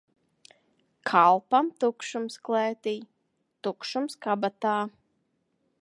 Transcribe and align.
Kalpam 1.09 1.69
tukšums 1.83 2.39
klētī, 2.47 2.95
tukšums 3.69 4.19
kabatā. 4.27 4.75